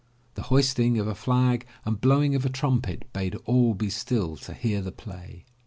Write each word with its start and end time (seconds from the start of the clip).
The 0.33 0.41
hoisting 0.49 0.97
of 0.97 1.05
a 1.05 1.13
flag 1.13 1.63
and 1.85 2.01
blowing 2.01 2.33
of 2.33 2.43
a 2.43 2.49
trumpet 2.49 3.13
bade 3.13 3.35
all 3.45 3.75
be 3.75 3.91
still 3.91 4.35
to 4.37 4.51
hear 4.55 4.81
the 4.81 4.91
play. 4.91 5.45